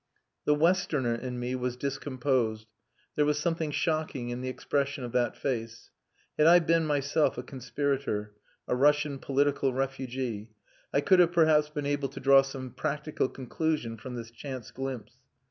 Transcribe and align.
The 0.45 0.55
westerner 0.55 1.13
in 1.13 1.37
me 1.39 1.53
was 1.53 1.77
discomposed. 1.77 2.65
There 3.15 3.23
was 3.23 3.37
something 3.37 3.69
shocking 3.69 4.31
in 4.31 4.41
the 4.41 4.49
expression 4.49 5.03
of 5.03 5.11
that 5.11 5.37
face. 5.37 5.91
Had 6.39 6.47
I 6.47 6.57
been 6.57 6.87
myself 6.87 7.37
a 7.37 7.43
conspirator, 7.43 8.33
a 8.67 8.75
Russian 8.75 9.19
political 9.19 9.71
refugee, 9.73 10.53
I 10.91 11.01
could 11.01 11.19
have 11.19 11.31
perhaps 11.31 11.69
been 11.69 11.85
able 11.85 12.09
to 12.09 12.19
draw 12.19 12.41
some 12.41 12.71
practical 12.71 13.29
conclusion 13.29 13.95
from 13.95 14.15
this 14.15 14.31
chance 14.31 14.71
glimpse. 14.71 15.17